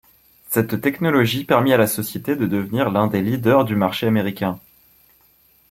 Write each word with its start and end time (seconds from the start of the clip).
Cette 0.49 0.81
technologie 0.81 1.43
permit 1.43 1.73
à 1.73 1.77
la 1.77 1.85
société 1.85 2.35
de 2.35 2.47
devenir 2.47 2.89
l'un 2.89 3.05
des 3.05 3.21
leaders 3.21 3.65
du 3.65 3.75
marché 3.75 4.07
américain. 4.07 4.59